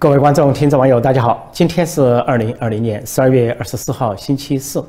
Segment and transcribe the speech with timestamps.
[0.00, 1.46] 各位观众、听众、网友，大家好！
[1.52, 4.82] 今天是二零二零年十二月二十四号，星期四。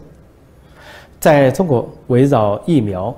[1.19, 3.13] 在中国，围绕疫苗，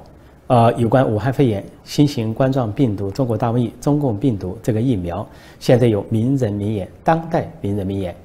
[0.47, 5.23] 呃，有关武汉肺炎、新型冠状病毒、中国大瘟疫、中共病毒这个疫苗，
[5.59, 8.15] 现在有名人名言，当代名人名言。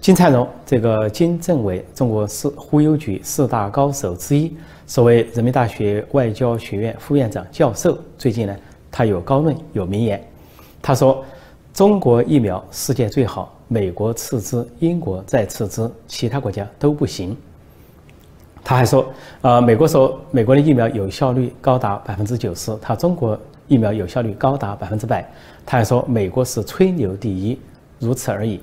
[0.00, 4.56] 金灿荣，这个金政委，中国四忽悠局四大高手之一，
[4.86, 8.56] 所谓人民大学外交学院副院长、教授，最近呢，
[8.90, 10.18] 他有高论，有名言，
[10.80, 11.22] 他说。
[11.76, 17.36] 中国疫苗世界最好，美国次之，英国再次之，其他国家都不行。
[18.64, 19.06] 他还说，
[19.42, 25.22] 呃，美国说美国的疫苗有效率高达百分之九十，他中国疫苗有效率高达百分之百。
[25.66, 27.60] 他还说美国是吹牛第一，
[27.98, 28.58] 如此而已。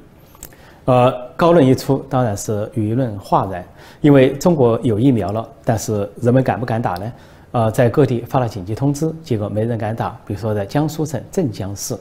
[0.86, 3.64] 呃，高论一出，当然是舆论哗然，
[4.02, 7.14] 因为中国有疫苗了，但是人们敢不敢打呢？
[7.52, 10.20] 呃，在各地发了紧急通知，结果没人敢打。
[10.26, 11.96] 比如说在江苏省镇江市。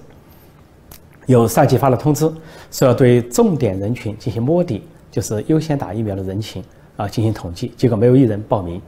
[1.32, 2.30] 有上级发了通知，
[2.70, 6.62] 说要对重点人群进行摸底，就是优先打疫苗的人群
[6.96, 8.80] 啊进行统计，结果没有一人报名。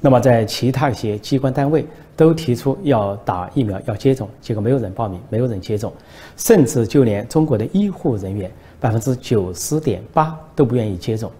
[0.00, 5.92] 那么在其他一些机关单位都提出要打疫苗要接种，结果没有人报名，没有人接种，
[6.36, 11.32] 甚至就连中国的医护人员百分之九十点八都不愿意接种，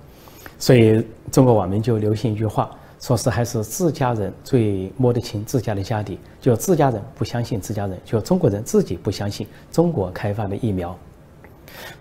[0.58, 2.70] 所以中国网民就流行一句话。
[3.00, 10.96] 说是还是自家人最摸得清自家的家底，就自家人不相信自家人，就中国人自己不相信中国开发的疫苗。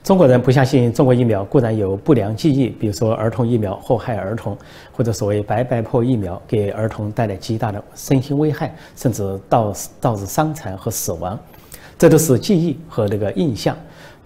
[0.02, 4.58] 中国人不相信中国疫苗固然有不良记忆，比如说儿童疫苗祸害儿童，
[4.92, 11.38] 或者所谓白白破疫苗给儿童带来极大的身心危害，甚至导导致伤残和死亡，
[11.98, 13.78] 这都是记忆和这个印象。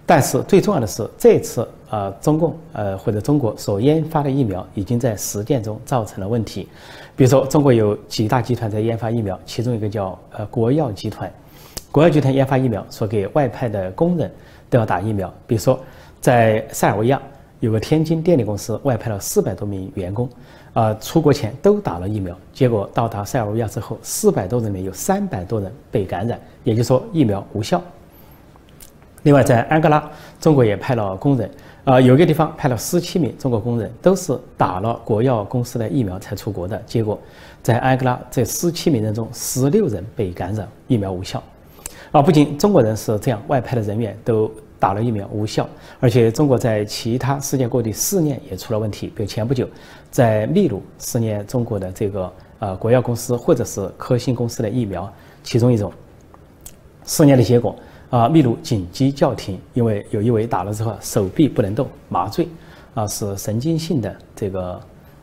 [0.04, 6.68] 但是最重要的是，这次呃，中共呃或者中国所研发的疫苗已经在实践中造成了问题。
[7.14, 11.32] 比如说，中国有几大集团在研发疫苗，其中一个叫呃国药集团。
[11.90, 14.30] 国药集团研发疫苗，说给外派的工人
[14.68, 15.32] 都要打疫苗。
[15.46, 15.78] 比如说，
[16.20, 17.20] 在塞尔维亚
[17.60, 20.28] 有个天津电力公司外派了四百多名员工，
[20.72, 27.80] 啊，出国前都打了疫苗，结果到达塞尔维亚之后，四百多人里面有三百多人被感染，也就是说疫苗无效。
[29.22, 30.02] 另外，在安哥拉，
[30.40, 31.48] 中国也派了工人，
[31.84, 36.76] 啊，有一个地方派了十七名中国工人，都是打了国药公司的疫苗才出国的。
[36.86, 37.16] 结果，
[37.62, 41.40] 在安哥拉这十七名人中，十六人被感染，疫苗无效。
[42.10, 44.50] 啊，不仅中国人是这样，外派的人员都
[44.80, 45.68] 打了疫苗无效，
[46.00, 49.06] 而且中国在其他世界各地试验也出了问题。
[49.14, 49.68] 比如前不久，
[50.10, 55.10] 在秘鲁试验中国的这个呃国药公司或者是科兴公司的疫苗，
[55.44, 55.92] 其中一种
[57.06, 57.76] 试验的结果。
[58.12, 62.46] 啊，秘鲁紧急叫停，因为有一位打了之后手臂不能动，麻醉，
[62.92, 64.78] 啊，是神经性的这个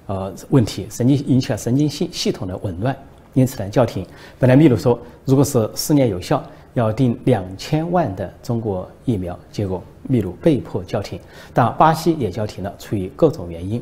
[0.08, 2.98] 呃问题，神经引起了神经系系统的紊乱，
[3.36, 4.04] 因此呢叫停。
[4.40, 11.20] 本来秘鲁说，如果是试验有效，要订两千万的中国疫苗，结果秘鲁被迫叫停，
[11.54, 13.80] 但巴西也叫停了，出于各种原因。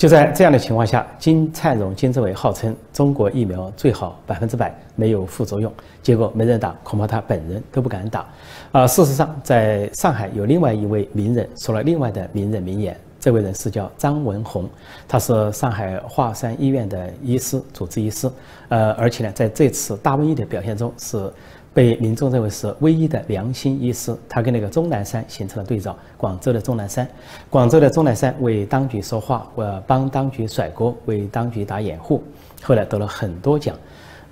[0.00, 5.70] 就在这样的情况下，金灿荣、金政委号称中国疫苗最好，百分之百没有副作用，
[6.02, 8.26] 结果没人打，恐怕他本人都不敢打。
[8.72, 14.66] 啊，事实上，在上海有另外一位名人说了另外的名人名言，这位人是叫张文宏，
[15.06, 18.26] 他是上海华山医院的医师、主治医师，
[18.70, 21.30] 呃，而且呢，在这次大瘟疫的表现中是。
[21.72, 25.96] 被民众认为是唯一的良心医师，他跟那个钟南山形成了对照。
[26.16, 27.08] 广州的钟南山，
[27.48, 32.22] 广州的钟南山为当局说话，呃，帮当局甩锅，为当局打掩护，
[32.62, 33.76] 后来得了很多奖。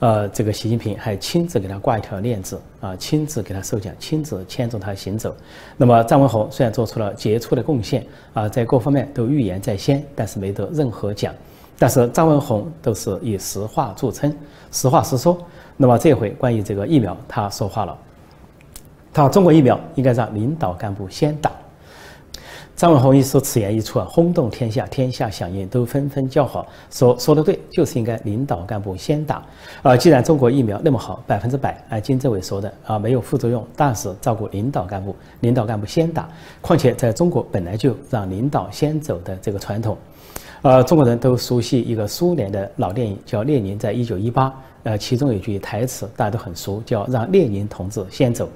[0.00, 5.34] 呃，这个习近平还亲自给他挂一条链子，啊，亲自给他授奖，亲自牵着他行走。
[5.76, 11.34] 那么张文宏虽然做出了杰出的贡献，啊，在各方面都预言在先，但是没得任何奖。
[11.78, 14.34] 但是张文宏都是以实话著称，
[14.72, 15.38] 实话实说。
[15.76, 17.96] 那么这回关于这个疫苗，他说话了，
[19.12, 21.52] 他中国疫苗应该让领导干部先打。
[22.74, 29.42] 张文宏一说此言一出啊，轰动天下，天下响应，都纷纷叫好，说说的对，就是应该领导干部先打。
[29.82, 36.28] 啊，既然中国疫苗那么好，百分之百，按金政委说的啊，没有副作用，但是照顾领导干部，领导干部先打。
[36.60, 39.96] 况且在中国本来就让领导先走的这个传统。
[40.62, 44.48] 呃，中国人都熟悉一个苏联的老电影，叫《列宁在一九一八》。
[44.82, 48.48] 呃，其中有句台词大家都很熟，叫“让列宁同志先走”。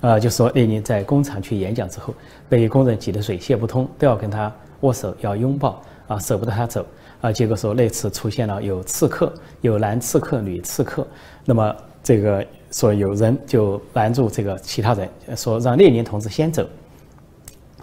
[0.00, 2.14] 呃，就说列宁在工厂去演讲之后，
[2.48, 4.50] 被工人挤得水泄不通，都要跟他
[4.80, 6.84] 握手，要拥抱，啊，舍不得他走。
[7.20, 11.06] 啊，结果说那次出现了有刺客，有男刺客、女刺客。
[11.44, 16.66] 那么这个说有人就拦住这个其他人，说让列宁同志先走。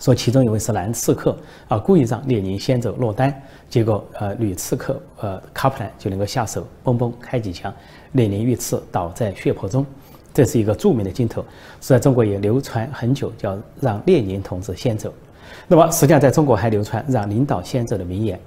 [0.01, 1.37] 说其中一位是男刺客
[1.67, 3.31] 啊，故意让列宁先走落单，
[3.69, 7.71] 结果呃女刺客呃卡普兰就能够下手，嘣嘣开几枪，
[8.13, 9.85] 列宁遇刺倒在血泊中，
[10.33, 11.45] 这是一个著名的镜头，
[11.79, 15.13] 是在中国也流传很久，叫“让列宁同志先走”。
[15.67, 18.39] 那么，实际上在中国还流传“让领导先走”的名言，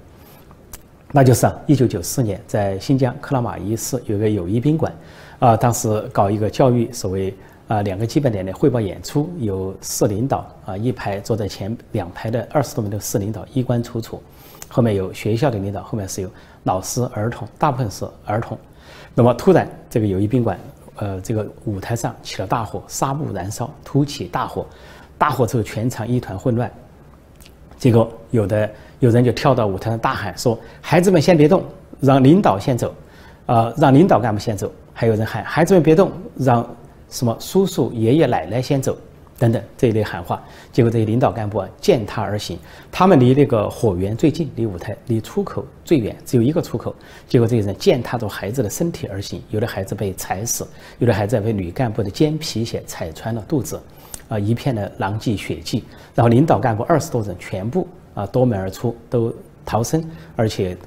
[1.13, 4.93] 那就是啊，一九九四年在新疆克拉玛依市有个友谊宾馆，
[5.39, 7.33] 啊，当时搞一个教育所谓
[7.67, 14.21] 啊两个基本点的汇报演出，有市领导啊一排坐在前两排的二十多名的市领导衣冠楚楚，
[14.67, 16.29] 后面有学校的领导，后面是有
[16.63, 18.57] 老师、儿童，大部分是儿童。
[19.13, 20.59] 那么突然这个友谊宾馆，
[20.97, 24.65] 呃，这个舞台上起了大火，纱布燃烧，突起大火，
[25.17, 26.71] 大火之后全场一团混乱。
[27.77, 28.69] 结果有的
[28.99, 31.63] 有人就跳到舞台上大喊说：“孩子们先别动，
[31.99, 32.93] 让领导先走，
[33.45, 36.65] 啊，让领导干部先走。”还有人喊：“孩子们别动，让
[37.15, 38.97] 什么叔叔爷爷奶奶先走。”
[39.37, 40.41] 等等这一类喊话。
[40.71, 42.57] 结果这些领导干部啊践踏而行，
[42.89, 46.95] 他们离那个火源最近，离舞台离出口最远，只有一个出口。
[47.27, 50.65] 结果这些人践踏着孩子的身体而行，有的孩子被踩死，
[50.99, 53.77] 有的孩子被女干部的尖皮鞋踩穿了肚子。
[54.29, 55.83] 啊，一片的狼藉血迹，
[56.15, 59.33] 然后领导干部二十多人全部啊夺门而出，都
[59.65, 60.01] 逃生，
[60.37, 60.77] 而且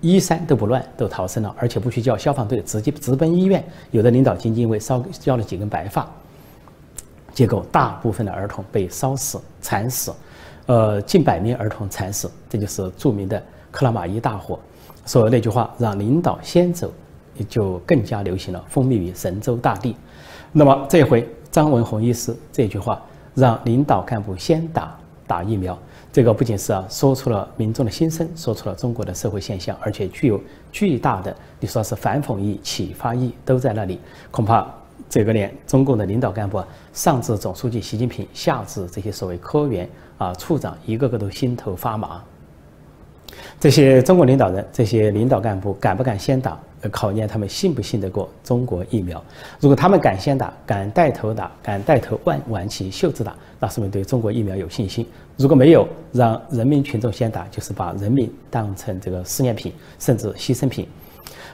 [0.00, 3.64] 衣衫都不乱，都逃生了，而且不去叫消防队，直接直奔医院。
[3.90, 6.08] 有的领导仅仅为烧掉了几根白发，
[7.32, 10.12] 结果大部分的儿童被烧死、惨死，
[10.66, 12.30] 呃，近百名儿童惨死。
[12.48, 14.58] 这就是著名的克拉玛依大火。
[15.06, 16.92] 说那句话，让领导先走，
[17.36, 19.96] 也就更加流行了，风靡于神州大地。
[20.52, 21.28] 那么这回。
[21.48, 23.00] 张文宏医师这句话，
[23.34, 24.94] 让领导干部先打
[25.26, 25.78] 打疫苗，
[26.16, 30.40] 这个不仅是啊说出了民众的心声，说出了中国的社会现象，而且具有
[30.72, 34.00] 巨大的你说是反讽意、启发意都在那里。
[34.30, 34.66] 恐怕
[35.10, 36.64] 这个连中共的领导干部，
[36.94, 39.86] 上至总书记习近平，下至这些所谓科员
[40.16, 42.24] 啊处长，一个个都心头发麻。
[43.60, 46.58] 这些中国领导人，这些领导干部敢不敢先打？
[46.92, 49.22] 考验他们信不信得过中国疫苗。
[49.58, 55.04] 如果他们敢先打，敢带头打，敢带头挽挽起袖子打，那说明对中国疫苗有信心。
[55.36, 60.88] 如果没有，让人民群众先打，就是把人民当成这个试验品，甚至牺牲品。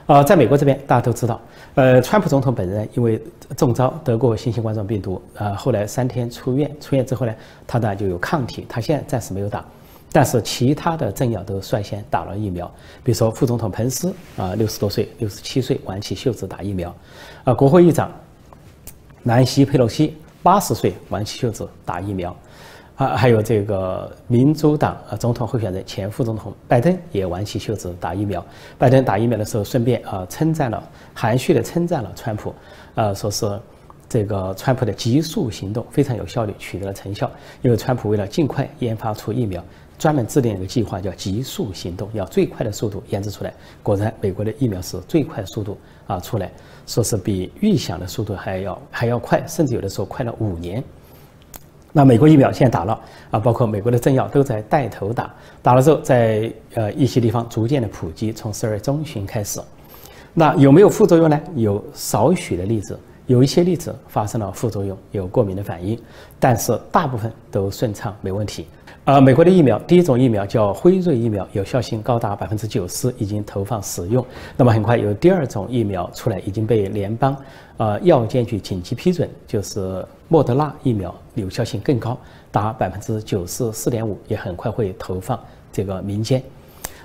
[0.05, 1.39] 呃，在美国这边，大家都知道，
[1.75, 3.21] 呃，川普总统本人因为
[3.55, 7.33] 中招得过新型冠状病毒，呃，后来三天出院，出院之后呢，
[7.65, 9.65] 他呢就有抗体，他现在暂时没有打。
[10.11, 12.71] 但是其他的政要都率先打了疫苗，
[13.03, 16.95] 比如说副总统彭斯啊，六十多岁，六十七岁挽起袖子打疫苗，
[17.43, 18.11] 啊，国会议长
[19.23, 22.35] 南希佩洛西八十岁挽起袖子打疫苗，
[22.95, 28.45] 啊，还有这个民主党啊总统候选人前副总统拜登也挽起袖子打疫苗。
[28.77, 32.53] 拜登打疫苗的时候顺便啊称赞了，含蓄的称赞了川普，
[32.95, 33.59] 呃，说是
[34.07, 37.29] 这个川普的急速行动非常有效率，取得了成效，
[37.63, 39.63] 因为川普为了尽快研发出疫苗。
[39.99, 43.53] 专门制定一个计划，叫“极速行动”，要最快的速度研制出来。
[43.81, 46.51] 果然，美国的疫苗是最快速度啊出来，
[46.85, 50.83] 说是比预想的速度还要还要快，甚至有的时候快了五年。
[51.95, 52.99] 那美国疫苗现在打了
[53.29, 55.31] 啊，包括美国的政要都在带头打，
[55.61, 59.61] 打了之后，在呃一些地方逐渐的普及，从十二月中旬开始。
[60.33, 61.39] 那有没有副作用呢？
[61.55, 65.97] 有少许的例子，有一些例子发生了副作用，有过敏的反应，
[66.39, 68.65] 但是大部分都顺畅，没问题。
[69.05, 74.25] 啊，美国的疫苗，第一种疫苗叫辉瑞疫苗，有效性高达百分之九十，已经投放使用。
[74.55, 77.35] 那么很快有第二种疫苗出来，已经被联邦
[77.75, 82.17] 呃药监局紧急批准，就是莫德纳疫苗，有效性更高，
[82.49, 85.37] 达百分之九十四点五，也很快会投放
[85.69, 86.41] 这个民间。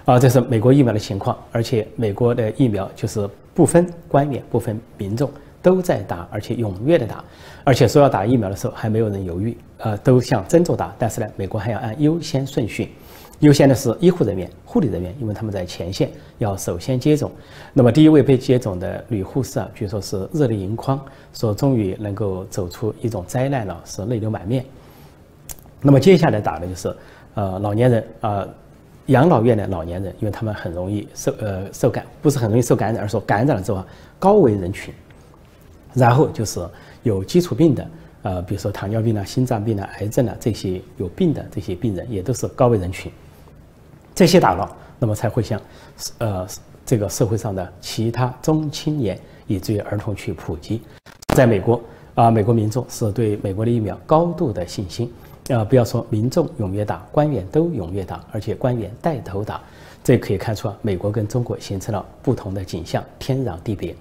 [0.05, 5.29] 啊，这是美国疫苗的情况，而且美国的疫苗就是不分官员、不分民众。
[5.69, 7.23] 都在打，而且踊跃的打，
[7.63, 10.95] 而且说要打疫苗的时候，还没有人犹豫，呃，都像争着打。
[10.99, 12.93] 但是呢，美国还要按优先顺序，
[13.41, 17.31] 优先的是医护人员、护理人员，因为他们在前线，要首先接种。
[17.75, 20.99] 那么第一位被接种的女护士啊，据说是热泪盈眶，
[21.35, 24.65] 说终于能够走出一种灾难了，是泪流满面。
[25.83, 26.97] 那么接下来打的就是，
[27.35, 28.49] 呃，老年人啊，
[29.09, 33.85] 养老院的老年人，因为他们很容易受呃受感，不是很容易受感染，而是说感染了之后
[34.19, 34.95] 高危人群。
[35.99, 36.65] 然后就是
[37.03, 37.91] 有基础病的，
[38.23, 43.11] 呃，比如说糖尿病啊、心脏病啊、癌症啊这些有病的这些病人，也都是高危人群。
[44.15, 45.61] 这些打了，那么才会向，
[46.19, 46.47] 呃，
[46.87, 50.81] 这个社会上的其他中青年以至于儿童去普及。
[51.35, 51.81] 在美国
[52.15, 55.13] 啊，美国民众是对美国的疫苗高度的信心，
[55.49, 59.61] 呃，不要说民众踊跃打，官员都踊跃打，而且官员带头打，
[60.03, 63.95] 这可以看出啊，美国跟中国形成了不同的景象，天壤地别。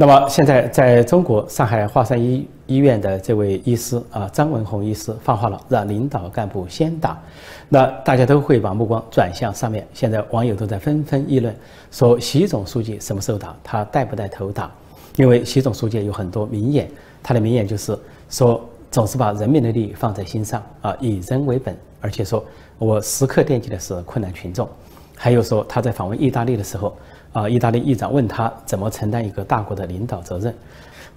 [0.00, 7.20] 那么现在，在中国上海华山医医院的这位医师啊，张文宏医师发话了，让领导干部先打。
[7.68, 9.86] 那大家都会把目光转向上面。
[9.92, 11.54] 现在网友都在纷纷议论，
[11.90, 13.54] 说习总书记什么时候打？
[13.62, 14.70] 他带不带头打？
[15.16, 16.90] 因为习总书记有很多名言，
[17.22, 17.94] 他的名言就是
[18.30, 18.58] 说，
[18.90, 22.42] 总是把人民的利益放在心上啊，以人为本，而且说
[22.78, 24.66] 我时刻惦记的是困难群众。
[25.14, 26.96] 还有说他在访问意大利的时候，
[27.32, 30.54] 啊，意大利议长问他怎么承担一个大国的领导责任，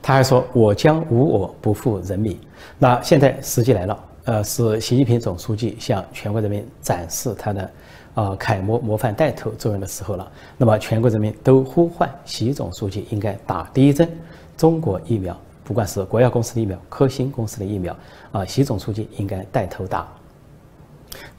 [0.01, 2.39] 他还说我将无我不负人民。
[2.77, 7.70] 那现在时机来了，呃，是习近平总书记向全国人民展示他的。
[8.15, 10.32] 啊，楷模模范带头作用的时候了。
[10.55, 14.08] 那么，全国人民都呼唤习总书记应该打第一针
[14.55, 17.98] 中国疫苗，不管是国药公司的疫苗、科兴公司的疫苗，
[18.32, 20.08] 啊，习总书记应该带头打。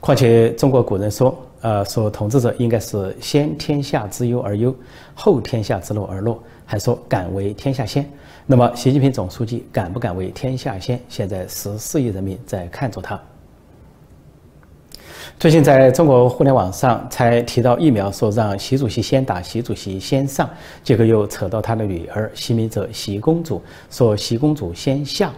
[0.00, 1.32] 况且，中国古人说，
[1.64, 4.76] 呃，说统治者应该是先天下之忧而忧，
[5.14, 8.06] 后天下之乐而乐，还说敢为天下先。
[8.44, 11.00] 那么，习近平总书记敢不敢为天下先？
[11.08, 13.18] 现在十四亿人民在看着他。
[15.38, 20.48] 最近在中国互联网上才提到疫苗，说让习主席先打，习主席先上，
[20.82, 25.32] 结果又扯到他的女儿习明泽习公主，说习公主先下，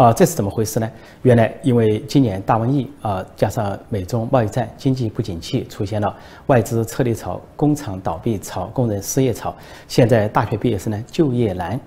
[0.00, 0.90] 啊，这是怎么回事呢？
[1.20, 6.16] 原来因为今年大瘟疫啊，加上美中贸易战，经济不景气，出现了
[6.46, 9.54] 外资撤离潮、工厂倒闭潮、工人失业潮，
[9.88, 11.78] 现在大学毕业生呢就业难。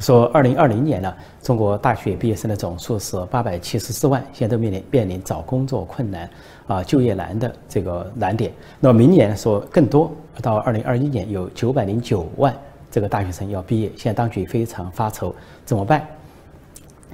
[0.00, 6.28] 说，二零二零年呢，中国大学毕业生的总数是八百七十四万，现在都面临面临找工作困难
[6.66, 8.52] 啊，就业难的这个难点。
[8.80, 10.10] 那么明年说更多，
[10.42, 12.52] 到二零二一年有九百零九万
[12.90, 15.32] 这个大学生要毕业，现在当局非常发愁，
[15.64, 16.04] 怎么办？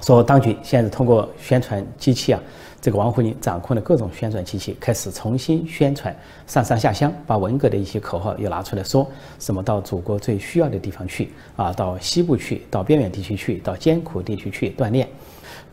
[0.01, 2.41] 说当局现在通过宣传机器啊。
[2.79, 9.05] 这个王沪宁掌控的各种宣传机器开始重新宣传上山下乡，把文革的一些口号又拿出来说，
[9.39, 15.09] 什么到祖国最需要的地方去啊，到西部去，到边远地区去，到艰苦地区去锻炼。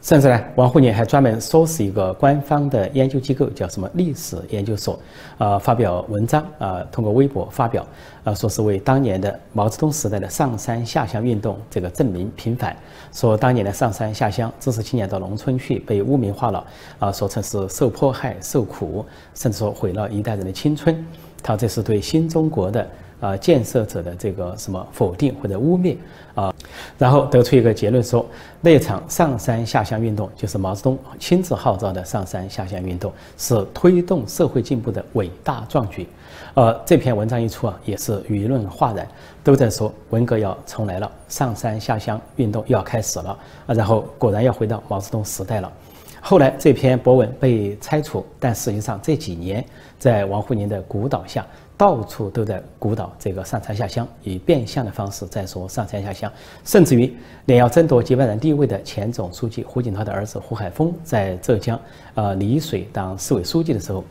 [0.04, 5.00] 甚至呢，王沪宁还专门说是一个官方的研究机构，叫什么历史研究所，
[5.38, 7.86] 啊，发表文章啊，通过微博发表，
[8.22, 12.76] 啊，说是为当年的毛泽东时代的上山下乡运动这个证明平反，
[13.14, 16.66] 说当年的上山下乡知识青年到农村去被污名化了，
[16.98, 21.02] 啊，说成是受迫害受苦，甚至说毁了一代人的青春，
[21.42, 22.86] 他这是对新中国的。
[23.20, 25.96] 啊，建设者的这个什么否定或者污蔑
[26.34, 26.54] 啊，
[26.98, 28.26] 然后得出一个结论说，
[28.60, 36.06] 那场上山下乡运动就是毛泽东亲自号召的上山下乡运动，是推动社会进步的伟大壮举。
[36.54, 39.06] 呃，这篇文章一出啊，也是舆论哗然，
[39.42, 43.30] 都在说文革要重来了，上山下乡运动要开始了
[43.66, 45.72] 啊，然后果然要回到毛泽东时代了。
[46.20, 49.64] 后来这篇博文被拆除，但实际上这几年
[49.98, 51.44] 在王沪宁的鼓捣下。
[51.76, 56.32] 到处都在鼓捣这个上山下乡，以变相的方式在说上山下乡，
[56.64, 57.12] 甚至于
[57.46, 61.78] 连要争夺接班人地位的前总书记胡锦涛的儿子胡海峰，在浙江
[62.14, 64.04] 呃丽水当市委书记的时候，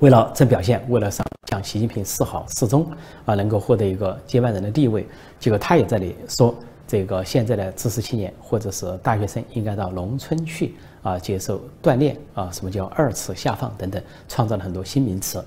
[0.00, 2.86] 为了争表现，为了向向习近平示好示忠
[3.24, 5.06] 啊，能够获得一个接班人的地位，
[5.40, 6.54] 结果他也在里说，
[6.86, 15.42] 这个现在的知识青年或者是大学生应该到农村去啊，接受锻炼啊，什么叫二次下放等等，创造了很多新名词。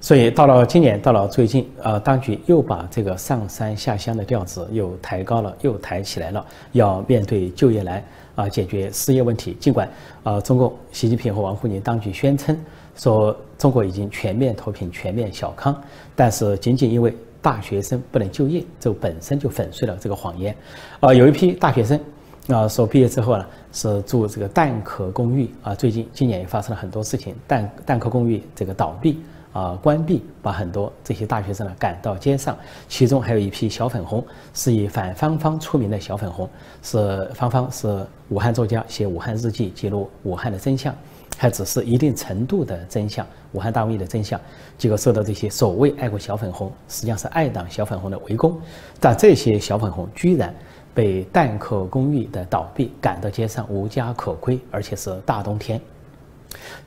[0.00, 8.02] 所以到了今年，到了最近，呃，当局又把这个上山下乡的调子又抬高了，又抬起来了，要面对就业难
[8.34, 9.56] 啊，解决失业问题。
[9.58, 9.88] 尽管
[10.22, 12.56] 啊，中共习近平和王沪宁当局宣称
[12.94, 15.74] 说中国已经全面脱贫、全面小康，
[16.14, 20.54] 但是仅仅因为大学生不能就业，就本身就粉碎了这个谎言。
[21.00, 22.00] 啊，有一批大学生
[22.48, 25.74] 啊，说毕业之后呢，是住这个蛋壳公寓啊。
[25.74, 29.20] 最近今年也发生了很多事情，蛋蛋壳公寓这个倒闭。
[29.56, 29.78] 啊！
[29.82, 32.54] 关闭，把很多这些大学生呢赶到街上，
[32.88, 34.22] 其中还有一批小粉红，
[34.52, 36.46] 是以反方方出名的小粉红，
[36.82, 40.94] 是方方是武汉作家，写武汉日记，记录武汉的真相，
[41.38, 44.38] 还只是一定程度的真相，武汉大瘟疫的真相，
[44.76, 48.60] 结果受到这些所谓爱国小粉红，实际上是爱党小粉红的围攻，
[49.00, 50.54] 但这些小粉红居然
[50.92, 55.80] 被蛋壳公寓的倒闭赶到街上，无家可归，而且是大冬天。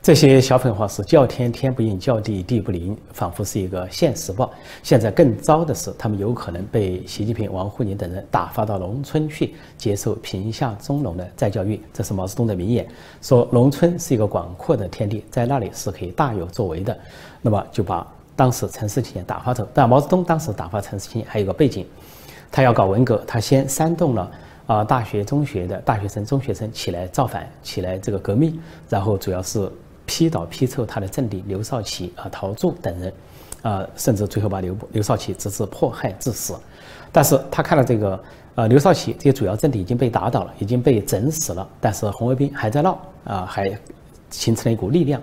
[0.01, 4.49] 这些小粉红是叫天天不应，叫地地不灵，仿佛是一个现实报。
[4.81, 11.81] 现在更糟的是，他们有可能被习近平、王沪宁等人打发到农村去接受贫下中农的再教育。
[11.93, 12.87] 这是毛泽东的名言，
[13.21, 16.97] 说农村是一个广阔的天地，在那里是可以大有作为的。
[17.41, 18.07] 那么就把
[18.37, 19.67] 当时陈世清打发走。
[19.73, 21.85] 但毛泽东当时打发陈世清还有个背景，
[22.49, 24.31] 他要搞文革，他先煽动了。
[24.69, 28.55] 啊，大学、中学的大学生、中学生起来造反，起来这个革命，
[28.87, 29.67] 然后主要是
[30.05, 33.13] 批倒、批臭他的政敌刘少奇啊、陶铸等人，
[33.63, 36.53] 啊，甚至最后把刘刘少奇直至迫害致死。
[37.11, 38.23] 但是他看到这个，
[38.53, 43.75] 呃，刘少奇这些主要政敌已经被打倒了，已经被整死了，但是红卫兵还在闹，啊，还
[44.29, 45.19] 形成了一股力量。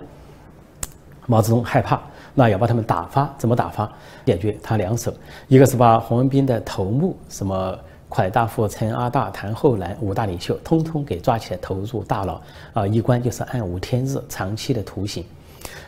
[1.25, 2.01] 毛泽东害怕，
[2.33, 3.89] 那要把他们打发，怎么打发？
[4.25, 5.13] 解决他两手，
[5.47, 12.41] 一个是把红卫兵的头目，什么蒯大富、陈阿大、谭厚兰五大领袖，通通给抓起来投入大牢，
[12.73, 15.23] 啊，一关就是暗无天日，长期的徒刑。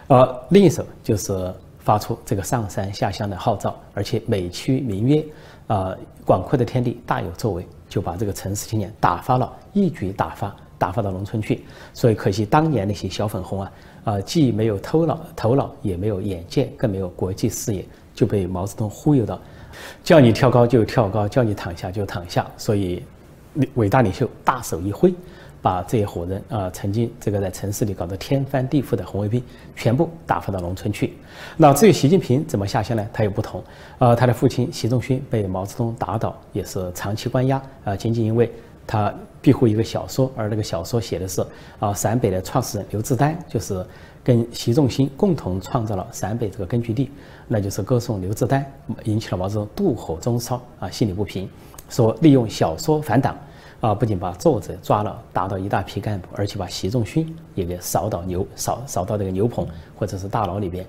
[0.07, 5.25] 而另一手就是发出这个上山下乡的号召，而且美其名曰，
[5.67, 5.95] 啊，
[6.25, 10.55] 广阔的天地大有作为，就把这个城市青年打发了，一举打发。
[10.79, 13.71] 打发到农村去，所以可惜当年那些小粉红啊，
[14.05, 17.85] 啊，既没有头脑，头脑也没有眼界，更没有国际视野，
[18.15, 19.37] 就被毛泽东忽悠到，
[20.03, 22.45] 叫你跳高就跳高，叫你躺下就躺下。
[22.57, 23.03] 所以，
[23.75, 25.13] 伟大领袖大手一挥，
[25.61, 29.43] 把这一伙人啊，曾经这个在城市里搞得天翻地覆的红卫兵，
[29.75, 31.13] 全部打发到农村去。
[31.57, 33.07] 那至于习近平怎么下乡呢？
[33.11, 33.63] 他有不同，
[33.97, 38.51] 啊，他的父亲习仲勋被毛泽东打倒，也是长期关押啊，仅仅因为。
[38.91, 41.45] 他庇护一个小说，而那个小说写的是
[41.77, 43.85] 啊，陕北的创始人刘志丹就是
[44.23, 47.11] 跟习仲勋共同创造了陕北这个根据地，
[47.47, 48.65] 那就是歌颂刘志丹，
[49.03, 51.47] 引起了毛泽东妒火中烧啊，心里不平，
[51.87, 53.37] 说利用小说反党
[53.79, 60.83] 啊，不仅把作者抓了，打倒一大批干部，而且把习仲勋也给扫到牛扫扫到这个牛棚或者是大牢里边。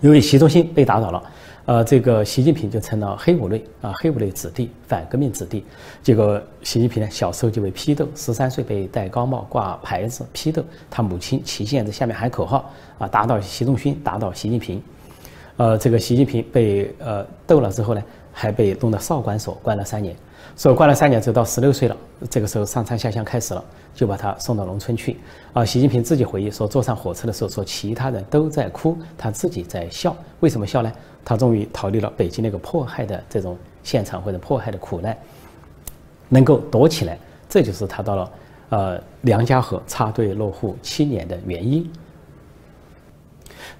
[0.00, 1.22] 由于习仲勋被打倒了。
[1.68, 5.62] 呃，这个习近平就成了黑五类啊，黑五类子弟，反革命子弟。
[6.02, 10.64] 结果习近平呢，小时候就被批斗，十三岁被戴高帽、挂牌子批斗。
[10.88, 14.82] 他母亲齐县在下面喊口号啊，打倒习仲勋，打倒习近平。
[15.58, 20.16] 呃，这个习近平被呃斗了之后呢，还被弄到少管所关了三年。
[20.58, 21.96] 所以关了三年，直到十六岁了，
[22.28, 25.16] 这个时候上山下乡开始了，就把他送到农村去。
[25.52, 30.16] 啊，习近平自己回忆说，坐上火车的时候，说其他人都在哭，他自己在笑。
[30.40, 30.92] 为什么笑呢？
[31.24, 35.16] 他终于逃离了北京那个迫害的这种现场或者迫害的苦难，
[36.28, 37.16] 能够躲起来，
[37.48, 38.32] 这就是他到了
[38.70, 41.88] 呃梁家河插队落户七年的原因。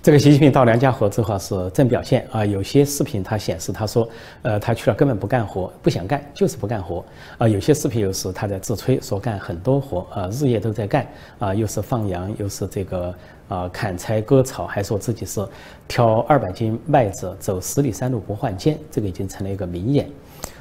[0.01, 4.09] 这个习近平到梁家河之后是正表现啊，有些视频他显示他说，
[4.43, 7.05] 呃，他去了根本不干活，不想干，就是不干活
[7.37, 7.49] 啊。
[7.49, 11.07] 有些视频又是他在自吹，说干很多活啊，日夜都在干
[11.41, 13.15] 啊，又是放羊，又是这个。
[13.49, 15.43] 啊，砍柴割草，还说自己是
[15.89, 20.07] 挑二百斤麦子走十里山路不换肩，这个已经成了一个名言。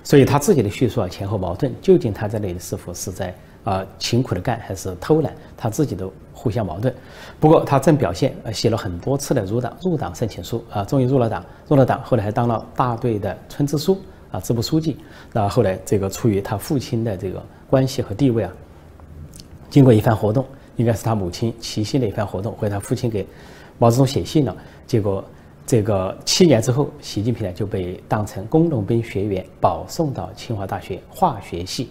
[0.06, 3.36] 所以他自己的叙述啊前后矛盾，究竟他在那里是否是在
[3.70, 6.94] 啊勤苦的干，还是偷懒，他自己都互相矛盾。
[7.40, 14.00] 不过他正表现，写了很多次的入党入党申请书啊，终于入了党，入了党，后来还当了大队的村支书
[14.32, 14.98] 啊，支部书记。
[15.34, 18.54] 那后来这个出于他父亲的这个关系和地位啊，
[19.70, 20.46] 经过一番活动。
[20.78, 23.26] 应该是他母亲齐心的一番活动，或者他父亲给
[23.80, 24.56] 毛泽东写信了。
[24.86, 25.26] 结果，
[25.66, 31.90] 这个七年之后，习近平呢就被当成工农兵学员保送到清华大学化学系。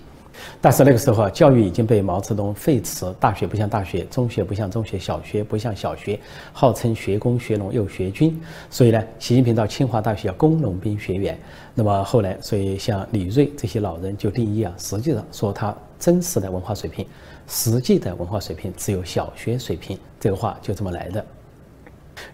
[0.60, 6.18] 但是那个时候啊，教育已经被毛泽东废弛，大学不像大学，中学不像中学，小学不像小学，
[6.52, 8.40] 号称学工学农又学军。
[8.70, 11.38] 所以呢，习近平到清华大学要工农兵学员。
[11.74, 17.06] 那么后来，所以像李锐这些老人就定义啊，实际上说他真实的文化水平。
[17.48, 21.24] 实际的文化水平只有小学水平，这个话就这么来的。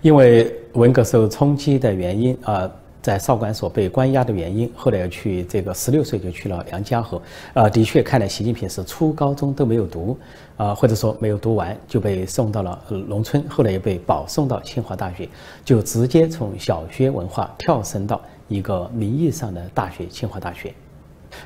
[0.01, 2.71] 因为文革受冲击的原因啊，
[3.03, 7.21] 在少管所被关押的原因，后来要去这个十六岁就去了梁家河。
[7.53, 10.17] 呃，的确看来习近平是初高中都没有读，
[10.57, 15.29] 啊，或者说没有读完就被送到了农村，后来又被保送到清华大学，
[15.65, 20.73] 就直接从小学文化跳升到一个名义上的大学——清华大学。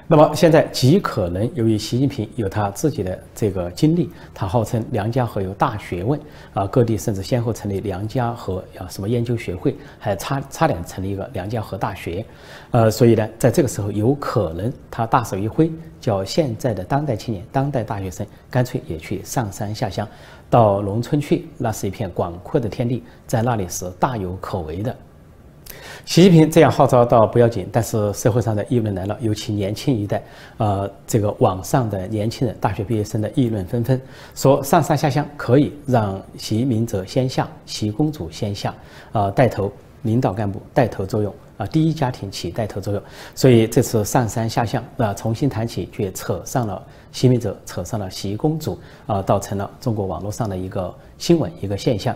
[0.07, 6.21] 那么现在极可能由于习近平有他自己的这个经历，他号称梁家河有大学问
[6.55, 12.25] 啊，各地甚至先后成立梁家河啊什么研究学会，还差差点成立一个梁家河大学，
[12.71, 15.71] 呃，所以呢，在这个时候有可能他大手一挥，
[16.01, 20.07] 叫现在的当代青年、当代大学生干脆也去上山下乡，
[20.49, 24.97] 到农村去，那是一片广阔的天地，在那里是大有可为的。
[26.05, 30.23] 习近平这样号召倒不要紧，但是社会上的议论来了，尤其年轻一代，
[30.57, 34.01] 呃，这个网上的年轻人、大学毕业生的议论纷纷，
[34.35, 38.73] 说上山下乡可以让习明哲先下，习公主先下，
[39.11, 39.73] 啊，带头
[40.03, 43.03] 领导干部带头作用，啊，第一家庭起带头作用，
[43.35, 52.15] 所以这次上山下乡，啊，重新谈起，却扯上了习明哲，扯上了习公主，啊，倒成了中国网络上的一个新闻，一个现象。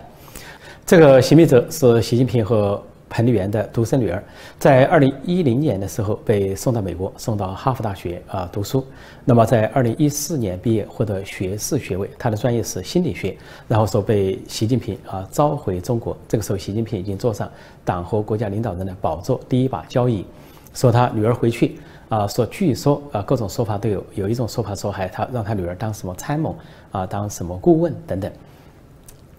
[0.86, 2.80] 这个习明哲是习近平和。
[3.10, 4.22] 彭丽媛的独生女儿，
[4.56, 8.86] 在二零一零年的时候被送到美国，送到哈佛大学啊读书。
[9.24, 12.08] 那么在二零一四年毕业，获得学士学位。
[12.16, 13.36] 她的专业是心理学。
[13.66, 16.16] 然后说被习近平啊召回中国。
[16.28, 17.50] 这个时候，习近平已经坐上
[17.84, 20.24] 党和国家领导人的宝座，第一把交椅。
[20.72, 26.56] 说他女儿回去啊，说据说啊各种说法都有，有一种说法说还他让他女儿当什么参谋
[26.92, 28.30] 啊，当什么顾问等等。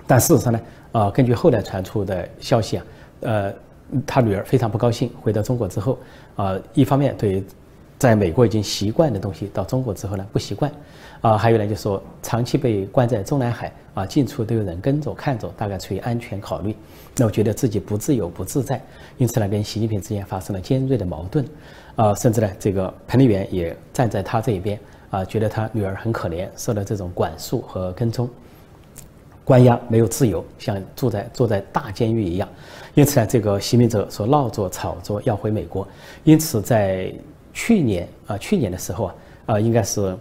[0.06, 0.60] 但事实上呢，
[0.92, 2.86] 啊，根据后来传出的消息啊，
[3.22, 3.54] 呃，
[4.06, 5.98] 他女儿非常不高兴，回到中国之后，
[6.36, 7.44] 啊，一方面对
[7.98, 10.72] 在美国已经习惯的东西，到中国之后呢不习惯，
[11.22, 16.76] 啊，还有呢就说长期被关在中南海，啊，进出都有人跟着看着，大概出于安全考虑，
[17.18, 18.82] 那我觉得自己不自由不自在，
[19.18, 21.46] 因此呢跟习近平之间发生了尖锐的矛盾，
[21.96, 24.80] 啊，甚至呢这个彭丽媛也站在他这一边。
[25.12, 28.30] 啊，觉得他女儿很可怜，受到这种管束和跟踪、
[29.44, 32.48] 关押，没有自由，像住在坐在大监狱一样。
[32.94, 35.88] 因此呢，这个习明泽所闹作炒作要回美国。
[36.24, 37.14] 因此，在
[37.54, 40.16] 去年啊，去年的时候啊，啊，应该是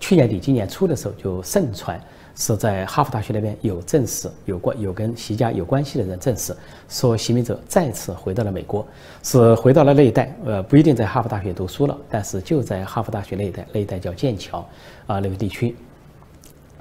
[0.00, 2.00] 去年底今年初的时候就盛传。
[2.36, 6.52] 是在哈佛大学那边有证实，有关有跟习家有关系的人证实，
[6.88, 8.84] 说习明泽再次回到了美国，
[9.22, 14.68] 是回到了那一带，呃，不一定在哈佛大学读书了，但是就在哈佛大学那一带，那一带叫剑桥，
[15.06, 15.76] 啊，那个地区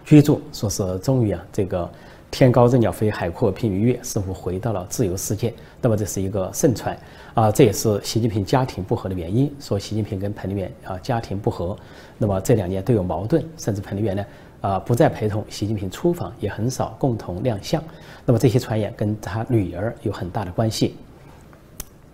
[0.05, 1.89] 居住，说是终于啊，这个
[2.29, 5.53] 天高任鸟飞，海阔凭鱼跃，似乎回到了自由世界。
[5.81, 6.97] 那么这是一个盛传，
[7.33, 9.53] 啊，这也是习近平家庭不和的原因。
[9.59, 11.75] 说习近平跟彭丽媛啊家庭不和，
[12.17, 14.25] 那么这两年都有矛盾，甚至彭丽媛呢。
[14.61, 17.83] 啊，不再陪同习近平出访，也很少共同亮相。
[18.25, 20.95] 那么这些传言跟他女儿有很大的关系。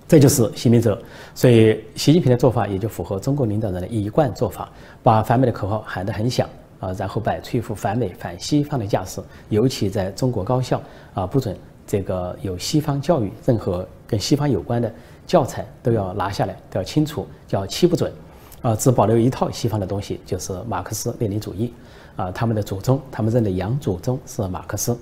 [0.07, 0.99] 这就是习明泽，
[1.35, 4.67] 所以习近平的做法也就符合中国领导人的一贯做法，
[5.03, 6.49] 把反美的口号喊得很响
[6.79, 9.21] 啊，然后摆出一副反美反西方的架势。
[9.49, 10.81] 尤其在中国高校
[11.13, 14.91] 啊，不准这个有西方教育，任何跟西方有关的
[15.27, 18.11] 教材都要拿下来，都要清除，叫七不准
[18.61, 21.73] 啊，只保留一套西方的东西，就是马克思列宁主义。
[22.15, 24.97] 啊，他们的祖宗，他们认的洋祖宗是马克思，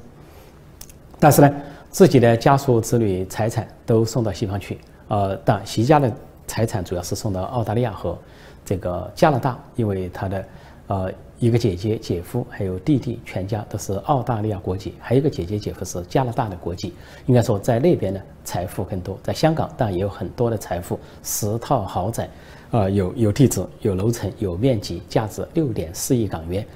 [1.20, 1.52] 但是呢，
[1.90, 4.78] 自己的家属子女财产都送到西方去。
[5.08, 6.14] 呃，但习家的
[6.46, 8.16] 财产主要是送到澳大利亚和
[8.64, 10.46] 这个加拿大，因为他的
[10.86, 16.94] 呃一个姐姐、姐夫还有弟弟全家都是澳大利亚国籍，还有一个姐姐、姐夫是加拿大的国籍。
[17.26, 19.18] 应该说，在那边呢，财富更多。
[19.24, 22.30] 在香港，当然也有很多的财富，十套豪宅。
[22.70, 26.68] 啊，有有地址，有楼层，有面积，价值六点四亿港元，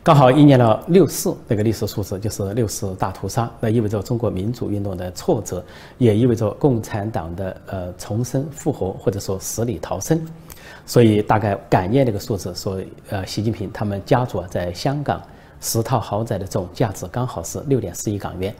[0.00, 5.64] 刚好一年了六四那个历史数字，就是六四大屠杀，那意味着中国民主运动的挫折，
[5.98, 10.24] 也意味着共产党的呃重生复活或者说死里逃生，
[10.90, 15.22] 所以大概感念这个数字，说呃习近平他们家族在香港
[15.60, 18.52] 十套豪宅的总价值刚好是六点四亿港元。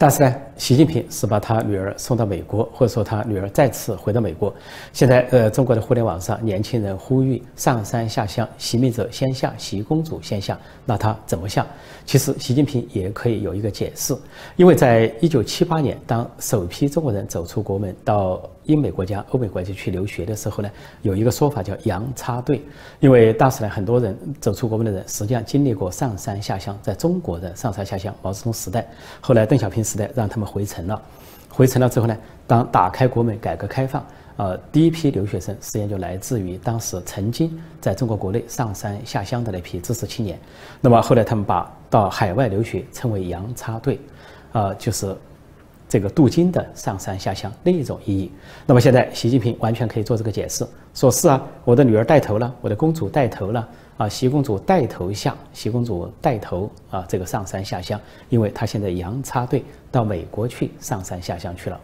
[0.00, 4.54] 但是呢，习近平是把他女儿送到美国，或者说他女儿再次回到美国。
[4.92, 10.56] 现在，呃，中国的互联网上，年轻人呼吁上山下乡，习明泽先下，习公主先下。
[10.84, 11.66] 那他怎么下？
[12.06, 14.16] 其实，习近平也可以有一个解释，
[14.54, 20.70] 因为在一九七八年，当首批中国人走出国门到英美国家、欧美国家去留学的时候呢，
[21.02, 22.62] 有一个说法叫“洋插队”，
[23.00, 28.86] 因为当时呢，很多人走出国门的人，实际上经历过上山下乡，在中国的上山下乡，毛泽东时代，
[29.20, 29.87] 后来邓小平。
[29.88, 31.00] 时代让他们回城了，
[31.48, 32.14] 回城了之后呢，
[32.46, 34.04] 当打开国门，改革开放，
[34.36, 40.38] 呃，第一批留学生实际上就来自于当时曾经在中国国内上山下乡的那批知识青年。
[40.82, 43.98] 那么后来他们把到海外留学称为“洋插队”，
[44.52, 45.16] 啊，就是
[45.88, 48.30] 这个镀金的上山下乡另一种意义。
[48.66, 53.66] 那么现在习近平完全可以做这个解释，说是啊，我的女儿带头了，我的公主带头了。
[53.98, 61.78] 啊，习公主带头下，习公主带头啊，这个上山下乡，因为她现在洋插队到美国去上山下乡去了。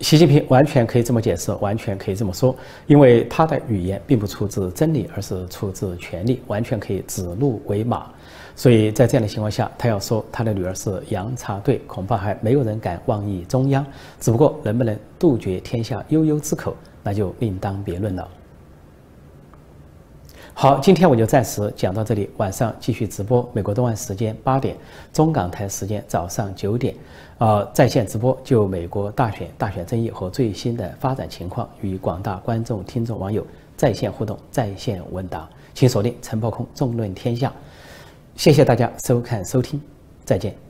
[0.00, 2.54] 习近平完全可以这么解释，完全可以这么说，
[2.86, 8.10] 因为他的语言并不出自真理，而是出自权力，完全可以指鹿为马。
[8.54, 13.86] 所以在这样的情况下，他要说他的女儿是洋插队，恐怕还没有人敢妄议中央。
[14.20, 18.28] 只不过能不能杜绝天下悠悠之口，那就另当别论了。
[20.58, 22.30] 好，今天我就暂时讲到这里。
[22.38, 24.74] 晚上继续直播，美国东岸时间八点，
[25.12, 26.94] 中港台时间早上九点，
[27.36, 37.52] 呃，在线直播就美国大选、大选争议和最新的发展情况，与广大观众、听众、网友在线互动、在线问答，请锁定陈破空纵论天下。
[38.34, 39.78] 谢谢大家收看收听，
[40.24, 40.65] 再见。